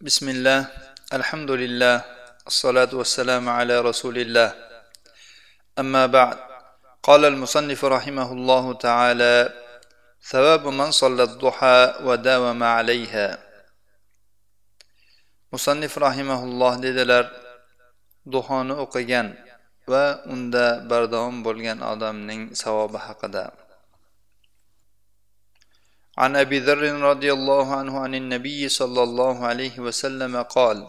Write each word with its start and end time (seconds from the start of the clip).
بسم 0.00 0.28
الله 0.32 0.60
الحمد 1.12 1.50
لله 1.50 1.96
الصلاة 2.48 2.88
والسلام 2.88 3.44
على 3.48 3.84
رسول 3.84 4.16
الله 4.16 4.48
أما 5.76 6.06
بعد 6.08 6.36
قال 7.04 7.24
المصنف 7.24 7.84
رحمه 7.84 8.32
الله 8.32 8.64
تعالى 8.80 9.36
ثواب 10.24 10.64
من 10.72 10.88
صلى 10.90 11.22
الضحى 11.22 11.80
وداوم 12.00 12.60
عليها 12.64 13.28
مصنف 15.52 15.92
رحمه 15.98 16.40
الله 16.48 16.72
dedilar 16.80 17.24
duhoni 18.24 18.72
o'qigan 18.80 19.36
va 19.84 20.24
unda 20.32 20.80
bardavom 20.88 21.44
bo'lgan 21.44 21.84
odamning 21.84 22.56
savobi 22.56 22.96
haqida 22.96 23.52
عن 26.17 26.35
أبي 26.35 26.59
ذر 26.59 26.83
رضي 27.01 27.33
الله 27.33 27.75
عنه 27.75 27.99
عن 27.99 28.15
النبي 28.15 28.69
صلى 28.69 29.03
الله 29.03 29.45
عليه 29.45 29.79
وسلم 29.79 30.41
قال 30.41 30.87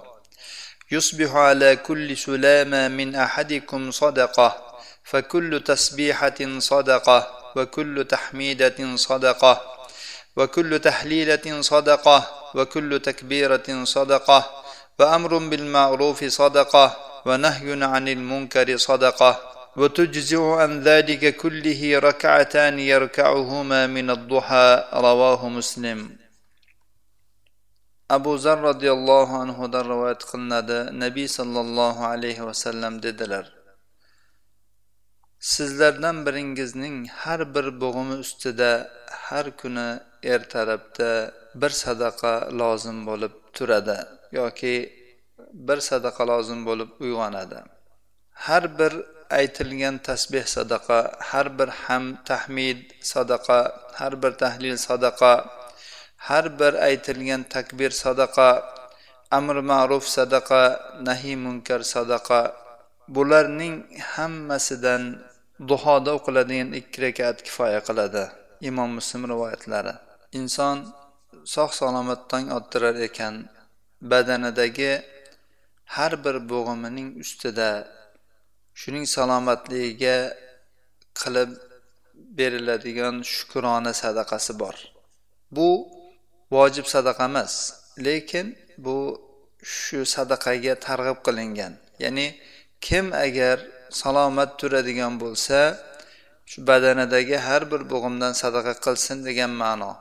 يصبح 0.90 1.34
على 1.34 1.76
كل 1.76 2.16
سلامة 2.16 2.88
من 2.88 3.14
أحدكم 3.14 3.90
صدقة 3.90 4.76
فكل 5.04 5.60
تسبيحة 5.60 6.58
صدقة 6.58 7.18
وكل 7.56 8.04
تحميدة 8.04 8.96
صدقة 8.96 9.62
وكل 10.36 10.78
تحليلة 10.78 11.60
صدقة 11.60 12.30
وكل 12.54 13.00
تكبيرة 13.00 13.84
صدقة 13.84 14.62
وأمر 14.98 15.38
بالمعروف 15.38 16.24
صدقة 16.24 16.96
ونهي 17.26 17.84
عن 17.84 18.08
المنكر 18.08 18.76
صدقة 18.76 19.55
وتجزع 19.77 20.55
عن 20.61 20.71
ذلك 20.79 21.35
كله 21.35 21.99
ركعتان 21.99 22.79
يركعهما 22.79 23.87
من 23.87 24.09
الضحى 24.09 24.69
رواه 24.93 25.49
مسلم 25.49 26.21
abu 28.17 28.37
zar 28.37 28.57
roziyallohu 28.69 29.33
anhudan 29.43 29.83
rivoyat 29.93 30.21
qilinadi 30.29 30.79
nabiy 31.03 31.27
sollallohu 31.37 32.01
alayhi 32.13 32.43
vasallam 32.49 32.93
dedilar 33.05 33.45
sizlardan 35.53 36.17
biringizning 36.25 36.97
har 37.21 37.41
bir 37.55 37.65
bo'g'imi 37.83 38.15
ustida 38.23 38.71
har 39.25 39.45
kuni 39.61 39.89
ertalabda 40.33 41.11
bir 41.61 41.71
sadaqa 41.83 42.33
lozim 42.61 42.97
bo'lib 43.09 43.33
turadi 43.55 43.97
yoki 44.39 44.75
bir 45.67 45.79
sadaqa 45.89 46.23
lozim 46.31 46.59
bo'lib 46.69 46.89
uyg'onadi 47.05 47.59
har 48.45 48.63
bir 48.79 48.93
aytilgan 49.30 49.96
tasbeh 50.08 50.46
sadaqa 50.56 50.98
har 51.30 51.46
bir 51.58 51.68
ham 51.84 52.04
tahmid 52.30 52.78
sadaqa 53.12 53.58
har 53.98 54.12
bir 54.22 54.32
tahlil 54.42 54.76
sadaqa 54.88 55.32
har 56.28 56.46
bir 56.58 56.72
aytilgan 56.88 57.42
takbir 57.54 57.90
sadaqa 57.90 58.50
amr 59.30 59.56
ma'ruf 59.70 60.04
sadaqa 60.16 60.62
nahiy 61.08 61.36
munkar 61.44 61.80
sadaqa. 61.94 62.40
Bularning 63.08 63.76
hammasidan 64.14 65.02
duhoda 65.68 66.10
o'qiladigan 66.18 66.68
ikki 66.80 66.98
rakat 67.04 67.36
kifoya 67.46 67.80
qiladi 67.88 68.24
imom 68.68 68.90
muslim 68.98 69.22
rivoyatlari. 69.32 69.94
Inson 70.38 70.78
sog' 71.54 71.74
salomat 71.80 72.20
tong 72.30 72.46
ottirar 72.58 72.96
ekan 73.08 73.34
badanidagi 74.10 74.92
har 75.96 76.12
bir 76.24 76.36
bo'g'imining 76.50 77.08
ustida 77.22 77.70
shuning 78.80 79.06
salomatligiga 79.16 80.16
qilib 81.20 81.50
beriladigan 82.38 83.16
shukrona 83.34 83.92
sadaqasi 84.02 84.52
bor. 84.62 84.76
Bu 85.56 85.68
vojib 86.54 86.86
sadaqa 86.94 87.24
emas 87.30 87.54
lekin 88.06 88.46
bu 88.84 88.98
shu 89.78 90.00
sadaqaga 90.14 90.74
targ'ib 90.86 91.18
qilingan. 91.26 91.72
Ya'ni 92.02 92.26
kim 92.86 93.06
agar 93.26 93.56
salomat 94.00 94.50
turadigan 94.60 95.14
bo'lsa 95.22 95.60
shu 96.50 96.58
badanidagi 96.70 97.36
har 97.46 97.62
bir 97.72 97.82
bo'g'imdan 97.92 98.32
sadaqa 98.42 98.74
qilsin 98.84 99.18
degan 99.28 99.52
ma'no. 99.62 99.92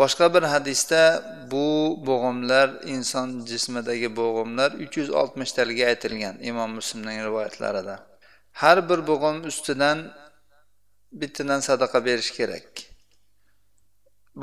Boshqa 0.00 0.26
bir 0.34 0.44
hadisda 0.54 1.02
bu 1.52 1.66
bo'g'imlar 2.08 2.68
inson 2.94 3.28
jismidagi 3.50 4.08
bo'g'imlar 4.20 4.70
uch 4.84 4.94
yuz 5.00 5.10
oltmishtalga 5.20 5.84
aytilgan 5.92 6.36
imom 6.50 6.70
muslimning 6.78 7.18
rivoyatlarida. 7.28 7.96
Har 8.62 8.78
bir 8.90 9.00
bo'g'im 9.10 9.36
ustidan 9.50 9.98
bittadan 11.20 11.60
sadaqa 11.68 11.98
berish 12.08 12.30
kerak. 12.38 12.68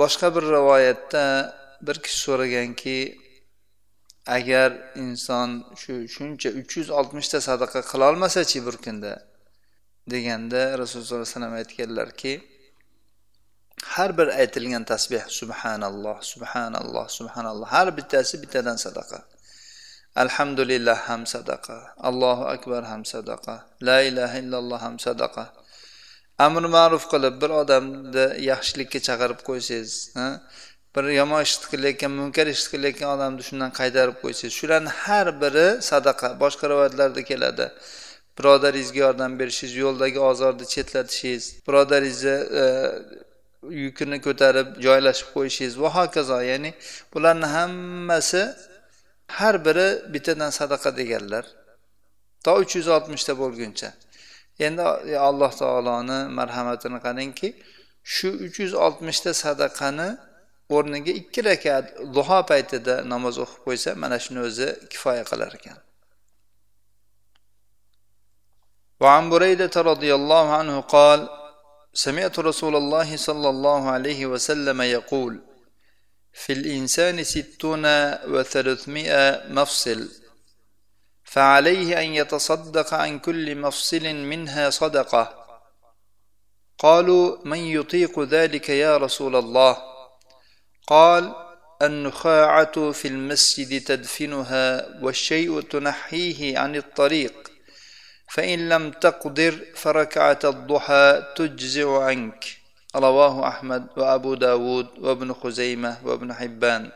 Boshqa 0.01 0.28
bir 0.35 0.44
rivoyatda 0.57 1.23
bir 1.88 1.97
kishi 2.03 2.19
so'raganki 2.28 3.00
agar 4.38 4.69
inson 5.03 5.50
shu 5.81 5.94
shuncha 6.16 6.50
uch 6.59 6.72
yuz 6.79 6.89
oltmishta 7.00 7.39
sadaqa 7.50 7.81
qilolmasachi 7.91 8.59
bir 8.68 8.75
kunda 8.85 9.13
deganda 10.13 10.62
rasululloh 10.81 11.07
sollallohu 11.07 11.24
alayhi 11.24 11.35
vasallam 11.35 11.53
aytganlarki 11.62 12.34
har 13.83 14.17
bir 14.17 14.27
aytilgan 14.27 14.83
tasbeh 14.83 15.23
subhanalloh 15.27 16.21
subhanalloh 16.21 17.07
subhanalloh. 17.09 17.67
Har 17.67 17.97
bittasi 17.97 18.41
bittadan 18.43 18.75
sadaqa. 18.75 19.19
Alhamdulillah 20.15 20.97
ham 20.97 21.25
sadaqa. 21.25 21.77
Allohu 21.97 22.43
akbar 22.45 22.83
ham 22.83 23.05
sadaqa. 23.05 23.55
La 23.81 24.01
ilaha 24.01 24.38
illalloh 24.38 24.81
ham 24.81 24.99
sadaqa. 24.99 25.45
Amr 26.39 26.61
ma'ruf 26.61 27.05
qilib 27.13 27.35
bir 27.41 27.51
odamni 27.61 28.25
yaxshilikka 28.51 28.99
chaqirib 29.07 29.39
qo'ysangiz 29.49 29.91
bir 30.95 31.05
yomon 31.19 31.41
ish 31.47 31.55
qilayotgan 31.71 32.11
munkar 32.19 32.47
ish 32.55 32.65
qilayotgan 32.73 33.09
odamni 33.15 33.41
shundan 33.49 33.71
qaytarib 33.79 34.17
qo'ysangiz 34.23 34.53
shularni 34.59 34.91
har 35.03 35.27
biri 35.44 35.67
sadaqa. 35.91 36.27
Boshqa 36.44 36.65
rivoyatlarda 36.71 37.21
keladi. 37.31 37.65
Birodaringizga 38.38 38.99
yordam 39.05 39.31
berishingiz 39.39 39.75
yo'ldagi 39.83 40.19
ozorni 40.29 40.65
chetlatishingiz 40.73 41.45
birodaringizni 41.67 42.38
e, 42.61 42.65
yukini 43.84 44.18
ko'tarib 44.26 44.68
joylashib 44.86 45.28
qo'yishingiz 45.36 45.74
va 45.82 45.88
hokazo 45.96 46.38
ya'ni 46.50 46.70
bularni 47.12 47.48
hammasi 47.56 48.42
har 49.38 49.54
biri 49.66 49.88
bittadan 50.12 50.50
sadaqa 50.60 50.90
deganlar 51.00 51.44
to 52.44 52.50
uch 52.62 52.72
yuz 52.78 52.88
oltmishta 52.96 53.32
bo'lguncha 53.42 53.88
endi 54.66 54.82
alloh 55.28 55.52
taoloni 55.62 56.18
marhamatini 56.38 56.98
qarangki 57.06 57.48
shu 58.14 58.28
uch 58.46 58.56
yuz 58.62 58.74
oltmishta 58.86 59.30
sadaqani 59.44 60.08
o'rniga 60.76 61.12
ikki 61.20 61.40
rakat 61.50 61.84
duho 62.16 62.38
paytida 62.50 62.94
namoz 63.12 63.34
o'qib 63.44 63.60
qo'ysa 63.66 63.90
mana 64.02 64.16
shuni 64.24 64.40
o'zi 64.48 64.68
kifoya 64.92 65.24
qilar 65.32 65.52
ekan 65.60 65.78
وعن 69.02 69.24
بريدة 69.34 69.74
رضي 69.92 70.14
الله 70.18 70.46
عنه 70.58 70.80
قال 70.80 71.20
سمعت 71.97 72.39
رسول 72.39 72.75
الله 72.75 73.17
صلى 73.17 73.49
الله 73.49 73.89
عليه 73.89 74.25
وسلم 74.25 74.81
يقول 74.81 75.41
في 76.33 76.53
الإنسان 76.53 77.23
ستون 77.23 77.85
وثلاثمائة 78.33 79.43
مفصل 79.49 80.09
فعليه 81.23 81.99
أن 81.99 82.13
يتصدق 82.13 82.93
عن 82.93 83.19
كل 83.19 83.55
مفصل 83.55 84.15
منها 84.15 84.69
صدقة. 84.69 85.45
قالوا 86.79 87.37
من 87.45 87.57
يطيق 87.57 88.19
ذلك 88.19 88.69
يا 88.69 88.97
رسول 88.97 89.35
الله؟ 89.35 89.77
قال 90.87 91.35
النخاعة 91.81 92.91
في 92.91 93.07
المسجد 93.07 93.83
تدفنها 93.83 94.87
والشيء 95.03 95.61
تنحيه 95.61 96.59
عن 96.59 96.75
الطريق. 96.75 97.56
فإن 98.34 98.68
لم 98.68 98.90
تقدر 98.90 99.54
فركعة 99.74 100.42
الضحى 100.44 101.22
تجزع 101.36 102.04
عنك 102.04 102.56
رواه 102.96 103.48
أحمد 103.48 103.86
وأبو 103.96 104.34
داود 104.34 104.88
وابن 104.98 105.32
خزيمة 105.32 105.96
وابن 106.04 106.32
حبان 106.32 106.90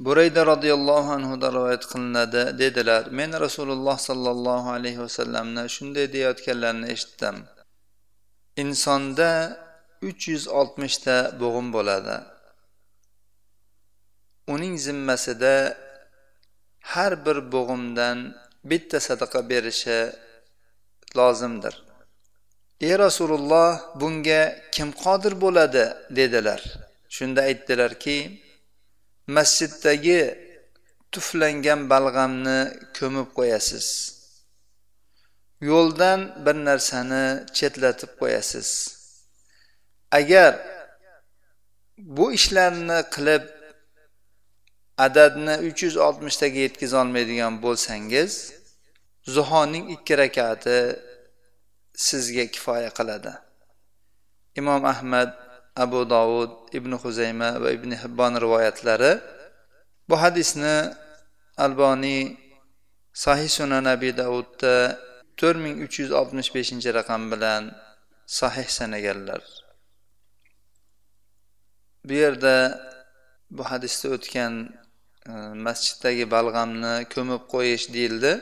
burayda 0.00 0.46
roziyallohu 0.46 1.12
anhudan 1.12 1.52
rivoyat 1.54 1.84
qilinadi 1.92 2.42
dedilar 2.58 3.04
men 3.18 3.30
rasululloh 3.44 3.96
sollallohu 4.08 4.68
alayhi 4.76 5.00
vasallamni 5.06 5.62
shunday 5.76 6.06
deyayotganlarini 6.14 6.86
eshitdim 6.94 7.36
insonda 8.62 9.30
uch 10.08 10.22
yuz 10.32 10.44
oltmishta 10.60 11.16
bo'g'im 11.42 11.68
bo'ladi 11.76 12.16
uning 14.54 14.74
zimmasida 14.86 15.56
har 16.92 17.12
bir 17.26 17.38
bo'g'imdan 17.54 18.18
bitta 18.69 18.99
sadaqa 19.07 19.39
berishi 19.49 19.99
lozimdir. 21.17 21.75
Ey 22.87 22.93
rasululloh 23.05 23.71
bunga 24.01 24.41
kim 24.75 24.89
qodir 25.03 25.33
bo'ladi? 25.43 25.85
dedilar. 26.17 26.61
Shunda 27.15 27.41
aytdilarki 27.49 28.17
masjiddagi 29.35 30.21
tuflangan 31.13 31.81
balg'amni 31.91 32.59
ko'mib 32.97 33.29
qo'yasiz. 33.37 33.87
Yo'ldan 35.69 36.19
bir 36.45 36.55
narsani 36.67 37.25
chetlatib 37.57 38.11
qo'yasiz. 38.21 38.69
Agar 40.19 40.51
bu 42.17 42.25
ishlarni 42.37 42.99
qilib 43.15 43.43
adadni 44.97 45.55
uch 45.67 45.83
yuz 45.85 45.95
oltmishtaga 46.07 46.59
yetkazolmaydigan 46.65 47.53
bo'lsangiz 47.65 48.31
zuhoning 49.35 49.85
ikki 49.95 50.13
rakati 50.23 50.79
sizga 52.07 52.45
kifoya 52.53 52.91
qiladi. 52.97 53.33
Imom 54.59 54.81
ahmad 54.93 55.29
abu 55.83 56.01
dovud 56.13 56.51
ibn 56.77 56.91
huzayma 57.03 57.49
va 57.63 57.69
ibn 57.77 57.91
hibbon 58.01 58.33
rivoyatlari 58.43 59.13
bu 60.09 60.15
hadisni 60.23 60.77
alboniy 61.65 62.23
sahih 63.23 63.49
sunan 63.57 63.85
abi 63.95 64.09
davudda 64.21 64.75
to'rt 65.39 65.57
ming 65.65 65.75
uch 65.85 65.95
yuz 66.01 66.11
oltmish 66.19 66.49
beshinchi 66.55 66.89
raqam 66.99 67.23
bilan 67.31 67.63
sahih 68.39 68.67
sanaganlar. 68.77 69.43
Bu 72.07 72.13
yerda 72.23 72.55
bu 73.55 73.63
hadisda 73.71 74.07
o'tgan 74.15 74.53
E, 75.29 75.33
masjiddagi 75.67 76.25
balg'amni 76.35 76.93
ko'mib 77.13 77.43
qo'yish 77.53 77.85
deyildi. 77.95 78.33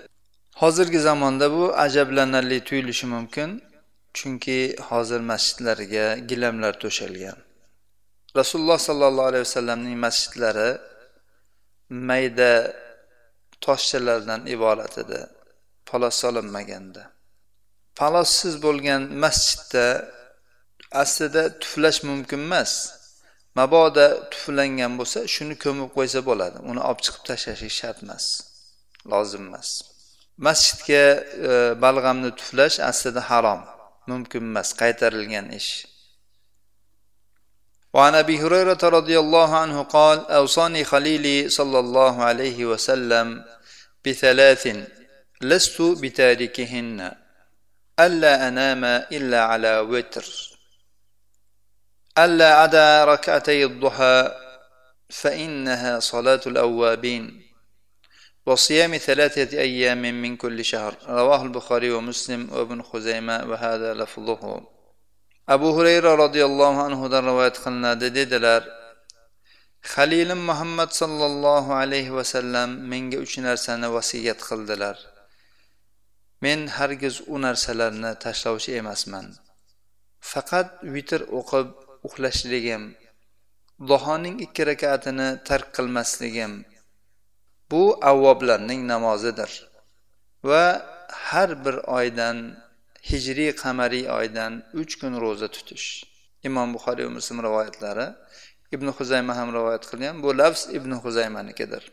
Hozirgi 0.61 0.99
zamonda 0.99 1.45
bu 1.55 1.63
ajablanarli 1.85 2.57
tuyulishi 2.67 3.05
mumkin 3.15 3.49
chunki 4.17 4.59
hozir 4.89 5.21
masjidlarga 5.31 6.05
gilamlar 6.29 6.73
to'shalgan. 6.83 7.37
Rasululloh 8.39 8.79
sollallohu 8.87 9.27
alayhi 9.31 9.45
vasallamning 9.47 9.97
masjidlari 10.05 10.69
mayda 12.09 12.73
toshchalardan 13.65 14.41
iborat 14.55 14.97
edi 15.03 15.19
palos 15.89 16.15
solinmaganda 16.23 17.03
palossiz 17.99 18.55
bo'lgan 18.65 19.01
masjidda 19.23 19.85
aslida 21.03 21.43
tuflash 21.61 21.99
mumkin 22.09 22.41
emas 22.47 22.71
mabodo 23.58 24.06
tuflangan 24.32 24.92
bo'lsa 25.00 25.20
shuni 25.34 25.54
ko'mib 25.64 25.90
qo'ysa 25.96 26.20
bo'ladi 26.28 26.58
uni 26.70 26.80
olib 26.88 27.00
chiqib 27.04 27.22
tashlashi 27.30 27.68
shart 27.80 27.98
emas 28.06 28.24
lozim 29.12 29.42
emas 29.48 29.70
masjidga 30.46 31.04
e, 31.48 31.52
balg'amni 31.84 32.30
tuflash 32.40 32.76
aslida 32.90 33.22
harom 33.30 33.60
mumkin 34.10 34.42
emas 34.50 34.68
qaytarilgan 34.80 35.48
ish 35.60 35.72
وعن 37.94 38.14
ابي 38.14 38.36
هريره 38.42 38.82
رضي 38.98 39.18
الله 39.18 39.56
عنه 39.56 39.82
قال 39.82 40.18
اوصاني 40.30 40.84
خليلي 40.84 41.48
صلى 41.48 41.78
الله 41.78 42.24
عليه 42.24 42.58
وسلم 42.66 43.44
بثلاث 44.04 44.64
لست 45.40 45.82
بتاركهن 45.82 46.98
الا 48.00 48.48
انام 48.48 48.84
الا 48.84 49.40
على 49.50 49.78
وتر 49.78 50.26
الا 52.18 52.54
عدا 52.54 53.04
ركعتي 53.04 53.64
الضحى 53.64 54.34
فانها 55.10 56.00
صلاه 56.00 56.40
الاوابين 56.46 57.42
وصيام 58.46 58.96
ثلاثة 58.96 59.58
أيام 59.58 60.02
من 60.22 60.36
كل 60.36 60.64
شهر 60.64 60.96
رواه 61.08 61.42
البخاري 61.42 61.90
ومسلم 61.90 62.48
وابن 62.52 62.82
خزيمة 62.82 63.44
وهذا 63.50 63.94
لفظه 63.94 64.62
أبو 65.48 65.80
هريرة 65.80 66.14
رضي 66.14 66.44
الله 66.44 66.82
عنه 66.82 67.08
در 67.08 67.24
رواية 67.24 67.52
قلنا 67.64 67.94
dedilar 67.94 68.78
halilim 69.82 70.38
muhammad 70.38 70.90
sollallohu 70.90 71.72
alayhi 71.72 72.14
vasallam 72.18 72.70
menga 72.90 73.18
uch 73.24 73.34
narsani 73.38 73.88
vasiyat 73.96 74.40
qildilar 74.48 74.96
men 76.44 76.60
hargiz 76.76 77.16
u 77.34 77.36
narsalarni 77.46 78.12
tashlovchi 78.24 78.72
emasman 78.80 79.26
faqat 80.32 80.68
vitr 80.94 81.20
o'qib 81.38 81.68
uxlashligim 82.07 82.83
duhoning 83.89 84.35
ikki 84.45 84.63
rakatini 84.71 85.29
tark 85.47 85.67
qilmasligim 85.77 86.53
bu 87.71 87.83
avvoblarning 88.11 88.81
namozidir. 88.93 89.51
Va 90.49 90.65
har 91.27 91.49
bir 91.65 91.75
oydan 91.97 92.37
hijriy 93.09 93.51
qamariy 93.63 94.05
oydan 94.19 94.53
uch 94.81 94.93
kun 94.99 95.13
ro'za 95.23 95.47
tutish. 95.55 95.87
Imom 96.47 96.67
buxoriy 96.75 97.05
va 97.07 97.13
muslim 97.19 97.37
rivoyatlari 97.47 98.07
ibn 98.75 98.87
huzayma 98.97 99.33
ham 99.39 99.49
rivoyat 99.57 99.83
qilgan 99.91 100.15
bu 100.23 100.29
lafz 100.41 100.61
ibn 100.77 100.91
huzaymanikidir 101.03 101.83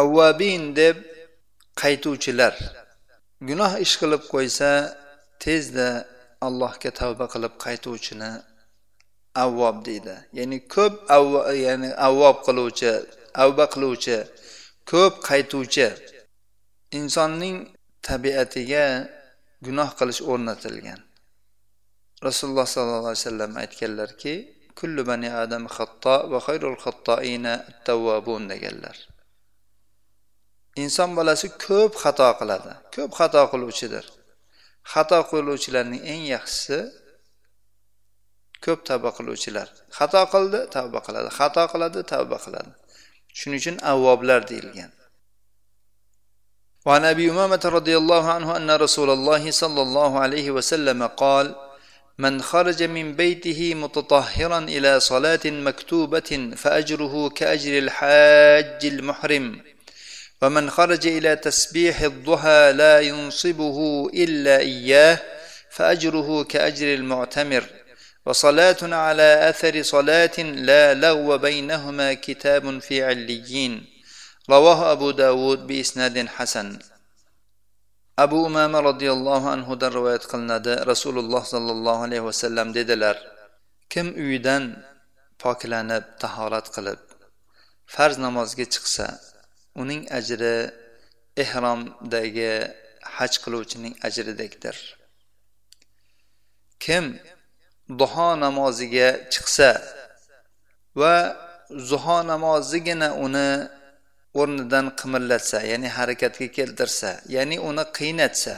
avvabin 0.00 0.62
deb 0.80 0.96
qaytuvchilar 1.82 2.54
gunoh 3.48 3.72
ish 3.84 3.94
qilib 4.00 4.22
qo'ysa 4.32 4.70
tezda 5.44 5.88
allohga 6.46 6.90
tavba 7.00 7.26
qilib 7.34 7.54
qaytuvchini 7.64 8.30
avvob 9.42 9.76
deydi. 9.86 10.16
Ya'ni 10.38 10.58
ko'p 10.74 10.94
ya'ni 11.64 11.90
avvob 12.08 12.36
qiluvchi 12.46 12.92
avba 13.44 13.64
qiluvchi 13.74 14.18
ko'p 14.90 15.14
qaytuvchi 15.28 15.88
insonning 16.98 17.56
tabiatiga 18.06 18.86
gunoh 19.66 19.90
qilish 19.98 20.22
o'rnatilgan. 20.32 21.00
Rasululloh 22.26 22.66
sollallohu 22.74 23.10
alayhi 23.10 23.22
vasallam 23.24 23.52
aytganlarki 23.62 24.34
kullu 24.78 25.02
bani 25.10 25.28
adam 25.42 25.64
xatto 25.76 26.16
va 26.30 26.38
xayrul 26.46 26.78
xattoina 26.84 27.54
tavvobun 27.86 28.42
deganlar. 28.52 28.96
Inson 30.82 31.10
bolasi 31.18 31.48
ko'p 31.66 31.92
xato 32.02 32.28
qiladi 32.40 32.72
ko'p 32.94 33.10
xato 33.18 33.42
qiluvchidir. 33.52 34.04
Xato 34.92 35.18
qiluvchilarning 35.30 36.02
eng 36.12 36.22
yaxshisi 36.34 36.78
ko'p 38.64 38.80
tavba 38.88 39.10
qiluvchilar. 39.16 39.68
Xato 39.96 40.22
qildi 40.34 40.60
tavba 40.74 40.98
qiladi. 41.06 41.28
Xato 41.38 41.62
qiladi 41.72 42.00
tavba 42.12 42.36
qiladi. 42.44 42.70
Shuning 43.38 43.60
uchun 43.62 43.76
avvoblar 43.92 44.40
deyilgan. 44.50 44.90
وعن 46.86 47.04
ابي 47.04 47.30
امامه 47.30 47.60
رضي 47.64 47.96
الله 47.96 48.32
عنه 48.32 48.56
ان 48.56 48.70
رسول 48.70 49.10
الله 49.10 49.50
صلى 49.50 49.82
الله 49.82 50.20
عليه 50.20 50.50
وسلم 50.50 51.06
قال 51.06 51.54
من 52.18 52.42
خرج 52.42 52.82
من 52.82 53.16
بيته 53.16 53.74
متطهرا 53.74 54.58
إلى 54.58 55.00
صلاه 55.00 55.40
مكتوبه 55.44 56.50
فاجره 56.56 57.28
كاجر 57.28 57.78
الحاج 57.78 58.86
المحرم 58.86 59.62
ومن 60.42 60.70
خرج 60.70 61.06
إلى 61.06 61.36
تسبيح 61.36 62.00
الضحى 62.00 62.72
لا 62.72 63.00
ينصبه 63.00 64.08
الا 64.14 64.58
اياه 64.58 65.18
فاجره 65.70 66.42
كاجر 66.42 66.94
المعتمر 66.94 67.64
وصلاه 68.25 68.81
على 68.81 69.49
اثر 69.49 69.81
صلاه 69.81 70.37
لا 70.39 70.93
لغو 70.93 71.37
بينهما 71.37 72.13
كتاب 72.13 72.79
في 72.79 73.03
عليين 73.03 73.85
رواه 74.49 74.91
أبو 74.91 75.11
داود 75.11 75.67
بإسناد 75.67 76.27
حسن 76.27 76.79
abu 78.23 78.37
umama 78.49 78.79
roziyallohu 78.89 79.47
anhudan 79.55 79.91
rivoyat 79.97 80.23
qilinadi 80.31 80.73
rasululloh 80.91 81.43
sollallohu 81.53 82.01
alayhi 82.07 82.25
vasallam 82.29 82.67
dedilar 82.77 83.15
kim 83.93 84.07
uyidan 84.23 84.63
poklanib 85.43 86.05
tahorat 86.23 86.67
qilib 86.75 87.01
farz 87.95 88.15
namozga 88.25 88.65
chiqsa 88.73 89.07
uning 89.81 90.01
ajri 90.19 90.55
ehromdagi 91.43 92.53
haj 93.15 93.33
qiluvchining 93.43 93.93
ajridekdir 94.07 94.77
kim 96.85 97.05
duho 97.88 98.28
namoziga 98.44 99.08
chiqsa 99.32 99.70
va 101.00 101.36
zuho 101.90 102.18
namozigina 102.32 103.08
uni 103.26 103.48
o'rnidan 104.40 104.86
qimirlatsa 105.00 105.58
ya'ni 105.70 105.88
harakatga 105.96 106.48
keltirsa 106.56 107.10
ya'ni 107.36 107.56
uni 107.68 107.84
qiynatsa 107.98 108.54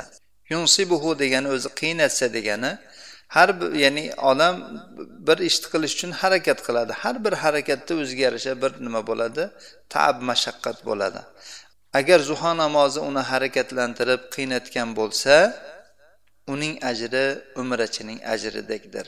yunsibuhu 0.52 1.10
degani 1.22 1.48
o'zi 1.56 1.68
qiynatsa 1.80 2.26
degani 2.36 2.72
har 3.28 3.60
bir 3.60 3.70
ya'ni 3.84 4.04
odam 4.30 4.56
bir 5.26 5.38
ishni 5.48 5.66
qilish 5.72 5.94
uchun 5.96 6.12
harakat 6.20 6.58
qiladi. 6.66 6.92
Har 7.02 7.16
bir 7.24 7.34
harakatda 7.44 7.92
o'ziga 8.02 8.22
yarasha 8.28 8.52
bir 8.62 8.72
nima 8.86 9.00
bo'ladi? 9.10 9.44
Taab 9.94 10.16
mashaqqat 10.30 10.78
bo'ladi. 10.88 11.20
Agar 11.98 12.18
zuho 12.30 12.52
namozi 12.62 13.00
uni 13.08 13.22
harakatlantirib 13.30 14.22
qiynatgan 14.34 14.88
bo'lsa 14.98 15.34
uning 16.52 16.74
ajri 16.90 17.26
umrachining 17.60 18.18
ajridekdir 18.34 19.06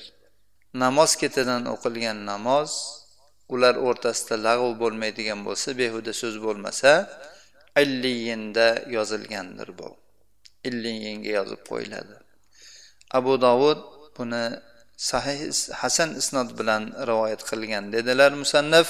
namoz 0.83 1.11
ketidan 1.23 1.63
o'qilgan 1.75 2.19
namoz 2.31 2.71
ular 3.55 3.75
o'rtasida 3.89 4.37
lag'v 4.47 4.71
bo'lmaydigan 4.83 5.41
bo'lsa 5.49 5.69
behuda 5.81 6.13
so'z 6.23 6.37
bo'lmasa 6.47 6.93
illiyinda 7.83 8.67
yozilgandir 8.97 9.69
bu. 9.79 9.89
Illiyinga 10.69 11.31
yozib 11.39 11.61
qo'yiladi. 11.71 12.17
Abu 13.19 13.33
dovud 13.47 13.81
buni 14.17 14.45
sahih 15.11 15.41
hasan 15.81 16.11
isnod 16.21 16.49
bilan 16.59 16.83
rivoyat 17.11 17.43
qilgan 17.51 17.85
dedilar 17.95 18.33
musannaf. 18.43 18.89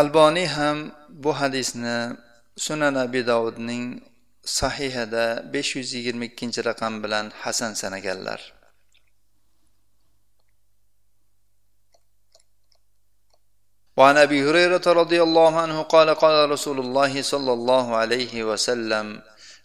Alboniy 0.00 0.48
ham 0.58 0.78
bu 1.24 1.32
hadisni 1.40 1.98
sunan 2.66 2.94
abi 3.04 3.20
dovudning 3.30 3.84
yigirma 5.94 6.24
ikkinchi 6.24 6.60
raqam 6.62 7.02
bilan 7.02 7.30
hasan 7.42 7.74
sanaganlar 7.74 8.40
وعن 13.96 14.16
ابي 14.16 14.50
هريره 14.50 14.82
رضي 14.86 15.22
الله 15.22 15.60
عنه 15.60 15.82
قال 15.82 16.14
قال 16.14 16.50
رسول 16.50 16.78
الله 16.80 17.22
صلى 17.22 17.52
الله 17.52 17.96
عليه 17.96 18.44
وسلم 18.44 19.22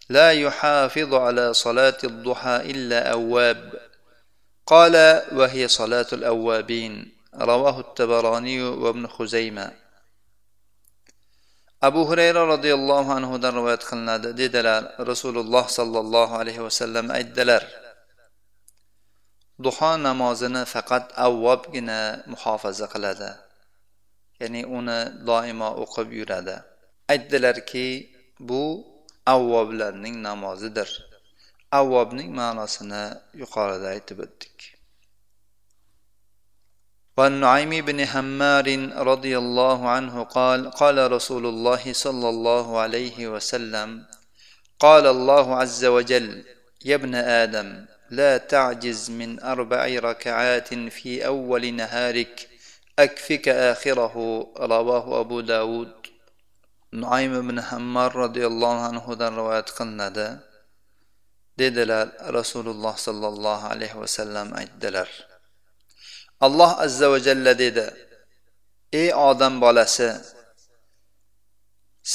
لا 0.09 0.31
يحافظ 0.31 1.13
على 1.13 1.53
صلاه 1.53 1.97
الضحى 2.03 2.55
الا 2.71 3.11
اواب. 3.11 3.73
قال 4.65 4.95
وهي 5.31 5.67
صلاه 5.67 6.07
الاوابين 6.13 7.11
رواه 7.35 7.79
التبراني 7.79 8.63
وابن 8.63 9.07
خزيمه 9.07 9.80
abu 11.81 12.01
hurayra 12.09 12.41
roziyallohu 12.53 13.11
anhudan 13.17 13.53
rivoyat 13.59 13.83
qilinadi. 13.89 14.27
Dedilar 14.41 14.81
rasululloh 15.11 15.65
sollallohu 15.77 16.33
alayhi 16.41 16.61
vasallam 16.67 17.05
aytdilar 17.17 17.63
duho 19.65 19.91
namozini 20.07 20.63
faqat 20.73 21.05
avvobgina 21.27 21.99
muhofaza 22.33 22.85
qiladi. 22.93 23.29
Ya'ni 24.41 24.61
uni 24.77 24.99
doimo 25.29 25.69
o'qib 25.83 26.07
yuradi. 26.19 26.55
Aytdilarki 27.13 27.87
bu 28.49 28.63
avvoblarning 29.35 30.15
namozidir. 30.27 30.89
Avvobning 31.79 32.29
ma'nosini 32.41 33.03
yuqorida 33.41 33.87
aytib 33.95 34.17
o'tdik. 34.25 34.57
وعن 37.17 37.31
نعيم 37.31 37.69
بن 37.85 38.05
حمار 38.05 38.67
رضي 38.95 39.37
الله 39.37 39.89
عنه 39.89 40.23
قال 40.23 40.71
قال 40.71 41.11
رسول 41.11 41.45
الله 41.45 41.93
صلى 41.93 42.29
الله 42.29 42.79
عليه 42.79 43.27
وسلم 43.27 44.05
قال 44.79 45.07
الله 45.07 45.55
عز 45.55 45.85
وجل 45.85 46.43
يا 46.85 46.95
ابن 46.95 47.15
آدم 47.15 47.85
لا 48.09 48.37
تعجز 48.37 49.11
من 49.11 49.39
أربع 49.43 49.85
ركعات 49.99 50.73
في 50.73 51.25
أول 51.25 51.73
نهارك 51.73 52.47
أكفك 52.99 53.49
آخره. 53.49 54.15
رواه 54.57 55.19
أبو 55.19 55.39
داود. 55.41 56.01
nuaym 56.91 57.31
ibn 57.39 57.55
hammar 57.57 58.11
roziyallohu 58.11 58.83
anhudan 58.91 59.31
rivoyat 59.31 59.71
qilinadi 59.77 60.27
dedilar 61.55 62.11
rasululloh 62.35 62.91
sollallohu 62.99 63.71
alayhi 63.71 63.95
vasallam 63.95 64.51
aytdilar 64.51 65.07
alloh 66.45 66.71
azza 66.85 67.07
va 67.13 67.19
jalla 67.27 67.53
dedi 67.63 67.87
ey 69.01 69.09
odam 69.29 69.53
bolasi 69.63 70.09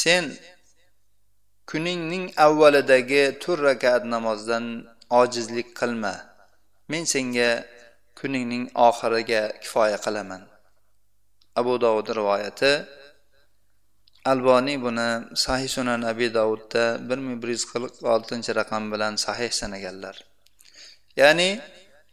sen 0.01 0.25
kuningning 1.71 2.27
avvalidagi 2.47 3.23
to'rt 3.43 3.61
rakat 3.69 4.03
namozdan 4.15 4.65
ojizlik 5.21 5.69
qilma. 5.81 6.15
Men 6.91 7.05
senga 7.13 7.51
kuningning 8.19 8.65
oxiriga 8.89 9.43
kifoya 9.63 9.99
qilaman. 10.05 10.43
Abu 11.61 11.75
dovud 11.85 12.09
rivoyati 12.19 12.73
alboniy 14.33 14.79
buni 14.87 15.09
sahih 15.45 15.71
sunan 15.77 16.03
abi 16.13 16.29
davudda 16.39 16.85
bir 17.09 17.19
ming 17.27 17.37
bir 17.43 17.51
yuz 17.55 17.65
qirq 17.73 17.95
oltinchi 18.15 18.51
raqam 18.61 18.85
bilan 18.93 19.15
sahih 19.27 19.51
sanaganlar. 19.61 20.17
Ya'ni 21.21 21.51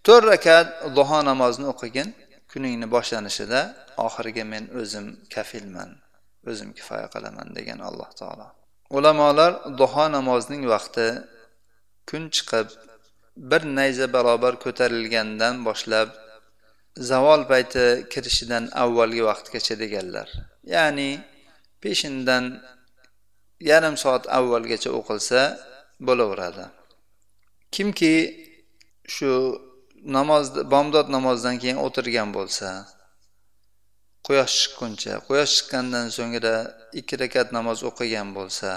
to'rt 0.06 0.26
rakat 0.32 0.68
duho 0.98 1.20
namozini 1.30 1.68
o'qigin 1.74 2.10
kuningni 2.52 2.88
boshlanishida 2.96 3.62
oxiriga 4.06 4.44
men 4.54 4.64
o'zim 4.82 5.06
kafilman 5.34 5.90
o'zim 6.50 6.70
kifoya 6.78 7.08
qilaman 7.14 7.48
degan 7.58 7.80
alloh 7.90 8.10
taolo. 8.20 8.48
Ulamolar 8.98 9.52
duho 9.82 10.06
namozining 10.16 10.64
vaqti 10.74 11.08
kun 12.10 12.24
chiqib 12.36 12.68
bir 13.50 13.62
nayza 13.78 14.06
barobar 14.16 14.54
ko'tarilgandan 14.66 15.56
boshlab 15.68 16.10
zavol 17.10 17.42
payti 17.52 17.86
kirishidan 18.12 18.64
avvalgi 18.84 19.24
vaqtgacha 19.30 19.76
deganlar. 19.84 20.28
Ya'ni 20.74 21.12
peshindan 21.84 22.44
yarim 23.70 23.96
soat 24.04 24.24
avvalgacha 24.38 24.90
o'qilsa 25.00 25.42
bo'laveradi. 26.08 26.66
Kimki 27.76 28.16
shu 29.16 29.32
namoz 30.18 30.46
bomdod 30.74 31.08
namozidan 31.16 31.58
keyin 31.62 31.80
o'tirgan 31.86 32.30
bo'lsa 32.38 32.70
quyosh 34.28 34.56
chiqquncha 34.62 35.14
quyosh 35.28 35.54
chiqqandan 35.58 36.08
so'ngra 36.18 36.56
ikki 37.00 37.16
rakat 37.24 37.48
namoz 37.58 37.80
o'qigan 37.90 38.30
bo'lsa 38.38 38.72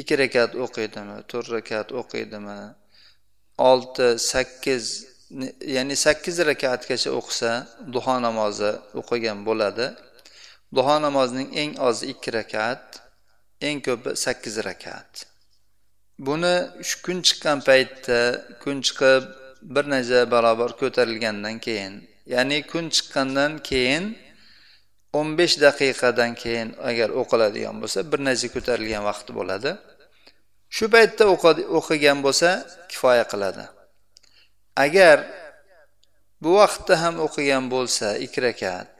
ikki 0.00 0.14
rakat 0.22 0.52
o'qiydimi 0.64 1.16
to'rt 1.30 1.48
rakat 1.56 1.88
o'qiydimi 2.00 2.60
olti 3.70 4.08
sakkiz 4.18 4.84
ya'ni 5.76 5.96
sakkiz 5.96 6.36
rakatgacha 6.50 7.10
o'qisa 7.18 7.50
duho 7.94 8.16
namozi 8.26 8.72
o'qigan 9.00 9.38
bo'ladi. 9.48 9.86
Duho 10.76 10.96
namozining 11.06 11.48
eng 11.62 11.72
ozi 11.88 12.04
ikki 12.12 12.30
rakat 12.38 12.84
eng 13.68 13.78
ko'pi 13.86 14.10
sakkiz 14.24 14.56
rakat. 14.68 15.10
Buni 16.26 16.54
shu 16.88 16.96
kun 17.04 17.18
chiqqan 17.26 17.58
paytda 17.68 18.20
kun 18.62 18.76
chiqib 18.86 19.22
bir 19.62 19.84
necha 19.94 20.20
barobar 20.30 20.70
ko'tarilgandan 20.80 21.56
keyin 21.66 21.94
ya'ni 22.26 22.58
kun 22.72 22.84
chiqqandan 22.94 23.52
keyin 23.70 24.04
o'n 25.18 25.28
besh 25.38 25.56
daqiqadan 25.64 26.32
keyin 26.42 26.68
agar 26.90 27.08
o'qiladigan 27.20 27.76
bo'lsa 27.82 27.98
bir 28.12 28.20
necha 28.28 28.48
ko'tarilgan 28.54 29.02
vaqti 29.10 29.30
bo'ladi. 29.38 29.72
Shu 30.76 30.84
paytda 30.94 31.24
o'qigan 31.78 32.18
bo'lsa 32.26 32.48
kifoya 32.90 33.24
qiladi. 33.32 33.64
Agar 34.84 35.18
bu 36.42 36.50
vaqtda 36.60 36.94
ham 37.02 37.14
o'qigan 37.26 37.64
bo'lsa 37.74 38.06
ikki 38.24 38.40
rakat 38.46 38.92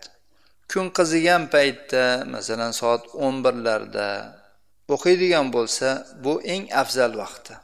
kun 0.73 0.87
qizigan 0.99 1.43
paytda 1.55 2.05
masalan 2.35 2.73
soat 2.81 3.03
o'n 3.25 3.37
birlarda 3.45 4.09
o'qiydigan 4.95 5.47
bo'lsa 5.57 5.89
bu 6.25 6.33
eng 6.55 6.65
afzal 6.83 7.13
vaqti. 7.23 7.55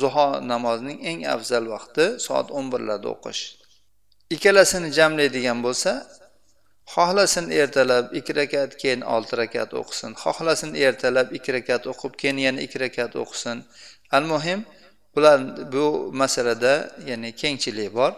Zuho 0.00 0.26
namozining 0.52 0.98
eng 1.10 1.20
afzal 1.34 1.64
vaqti 1.74 2.06
soat 2.26 2.48
o'n 2.58 2.66
birlarda 2.72 3.08
o'qish. 3.14 3.42
Ikkalasini 4.34 4.90
jamlaydigan 4.98 5.58
bo'lsa 5.66 5.92
xohlasin 6.94 7.46
ertalab 7.60 8.06
ikki 8.18 8.32
rakat 8.40 8.70
keyin 8.82 9.00
olti 9.14 9.34
rakat 9.40 9.70
o'qisin. 9.80 10.10
Xohlasin 10.22 10.70
ertalab 10.86 11.28
ikki 11.36 11.50
rakat 11.56 11.82
o'qib 11.92 12.12
keyin 12.20 12.38
yana 12.46 12.60
ikki 12.66 12.78
rakat 12.84 13.12
o'qisin. 13.22 13.58
Al 14.16 14.24
muhim 14.32 14.60
ular 15.16 15.38
bu 15.74 15.86
masalada 16.22 16.74
ya'ni 17.08 17.30
kengchilik 17.42 17.90
bor. 17.98 18.12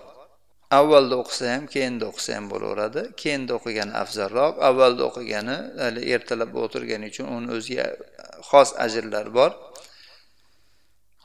Avvalda 0.78 1.14
o'qisa 1.22 1.44
ham 1.54 1.64
keyinda 1.74 2.04
o'qisa 2.10 2.30
ham 2.36 2.46
bo'laveradi. 2.52 3.02
Keyinda 3.22 3.52
o'qigani 3.58 3.92
afzalroq 4.02 4.54
avvalda 4.68 5.02
o'qigani 5.08 5.56
hali 5.82 6.00
ertalab 6.14 6.50
o'tirgani 6.64 7.06
uchun 7.12 7.26
uni 7.36 7.48
o'ziga 7.56 7.86
xos 8.50 8.70
ajrlar 8.84 9.26
bor. 9.38 9.50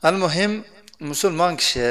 Al 0.08 0.16
muhim 0.24 0.52
musulmon 1.10 1.54
kishi 1.62 1.88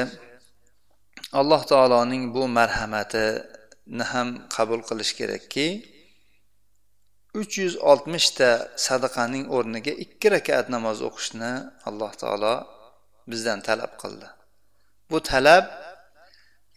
alloh 1.40 1.62
taoloning 1.72 2.24
bu 2.36 2.42
marhamatini 2.58 4.06
ham 4.12 4.28
qabul 4.56 4.82
qilish 4.90 5.14
kerakki 5.20 5.68
uch 7.40 7.54
yuz 7.64 7.76
oltmishta 7.92 8.50
sadaqaning 8.86 9.46
o'rniga 9.56 9.94
ikki 10.04 10.28
rakat 10.36 10.66
namoz 10.76 10.98
o'qishni 11.10 11.54
alloh 11.90 12.12
taolo 12.22 12.56
bizdan 13.32 13.60
talab 13.68 13.94
qildi. 14.02 14.28
Bu 15.12 15.18
talab 15.32 15.66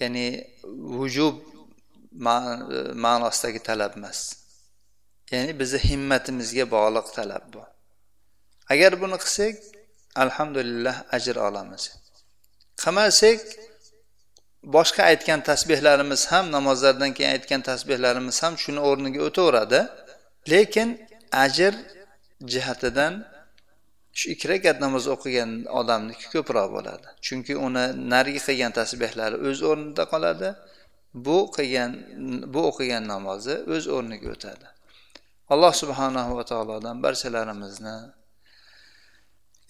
ya'ni 0.02 0.28
vujub 0.98 1.36
ma'nosidagi 3.04 3.60
talab 3.68 3.92
emas. 3.98 4.20
Ya'ni 5.32 5.52
bizni 5.60 5.80
himmatimizga 5.88 6.64
bog'liq 6.74 7.06
talab 7.18 7.44
bu. 7.54 7.62
Agar 8.72 8.92
buni 9.02 9.16
qilsak 9.24 9.56
alhamdulillah 10.22 10.96
ajr 11.16 11.36
olamiz. 11.36 11.82
Qilmasak 12.82 13.40
boshqa 14.76 15.02
aytgan 15.10 15.40
tasbehlarimiz 15.50 16.22
ham 16.32 16.52
namozlardan 16.56 17.12
keyin 17.16 17.30
aytgan 17.36 17.60
tasbehlarimiz 17.70 18.42
ham 18.42 18.54
shuni 18.62 18.80
o'rniga 18.88 19.20
o'taveradi. 19.28 19.80
Lekin 20.52 20.88
ajr 21.44 21.74
jihatidan 22.52 23.14
shu 24.18 24.26
ikki 24.34 24.46
rakat 24.52 24.76
namoz 24.84 25.04
o'qigan 25.14 25.50
odamniki 25.80 26.26
ko'proq 26.34 26.68
bo'ladi. 26.76 27.08
Chunki 27.26 27.54
uni 27.66 27.84
narigi 28.12 28.40
qilgan 28.46 28.72
tasbehlari 28.80 29.36
o'z 29.48 29.58
o'rnida 29.70 30.04
qoladi. 30.12 30.48
Bu 31.26 31.38
qilgan 31.56 31.90
bu 32.54 32.60
o'qigan 32.70 33.04
namozi 33.14 33.54
o'z 33.74 33.84
o'rniga 33.96 34.28
o'tadi. 34.34 34.66
Alloh 35.52 35.72
subhanahu 35.82 36.32
va 36.38 36.44
taolodan 36.50 36.96
barchalarimizni 37.04 37.96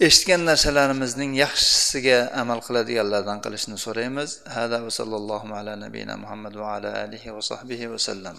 eshitgan 0.00 0.42
narsalarimizning 0.42 1.36
yaxshisiga 1.38 2.16
amal 2.42 2.60
qiladiganlardan 2.66 3.38
qilishni 3.44 3.78
so'raymiz. 3.78 4.42
Hada 4.56 4.82
va 4.82 4.90
sallallohu 4.90 5.54
ala 5.54 5.76
nabiyina 5.76 6.16
muhammad 6.18 6.54
va 6.62 6.74
ala 6.76 6.90
alihi 7.04 7.34
va 7.36 7.42
sahbihi 7.50 7.90
vasallam 7.94 8.36